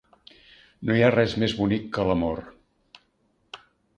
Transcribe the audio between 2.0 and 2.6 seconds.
l'amor.